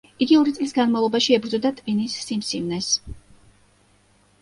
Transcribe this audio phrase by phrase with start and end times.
[0.25, 2.91] იგი ორი წლის განმავლობაში ებრძოდა ტვინის სიმსივნეს.